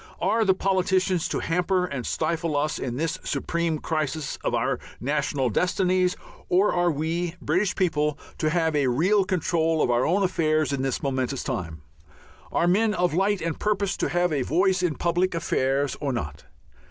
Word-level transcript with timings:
Are 0.19 0.43
the 0.43 0.55
politicians 0.55 1.27
to 1.27 1.37
hamper 1.41 1.85
and 1.85 2.07
stifle 2.07 2.57
us 2.57 2.79
in 2.79 2.95
this 2.97 3.19
supreme 3.23 3.77
crisis 3.77 4.39
of 4.43 4.55
our 4.55 4.79
national 4.99 5.51
destinies 5.51 6.17
or 6.49 6.73
are 6.73 6.89
we 6.89 7.35
British 7.39 7.75
peoples 7.75 8.15
to 8.39 8.49
have 8.49 8.75
a 8.75 8.87
real 8.87 9.23
control 9.23 9.79
of 9.79 9.91
our 9.91 10.03
own 10.03 10.23
affairs 10.23 10.73
in 10.73 10.81
this 10.81 11.03
momentous 11.03 11.43
time? 11.43 11.83
Are 12.51 12.65
men 12.65 12.95
of 12.95 13.13
light 13.13 13.41
and 13.43 13.59
purpose 13.59 13.95
to 13.97 14.09
have 14.09 14.33
a 14.33 14.41
voice 14.41 14.81
in 14.81 14.95
public 14.95 15.35
affairs 15.35 15.95
or 16.01 16.11
not? 16.11 16.45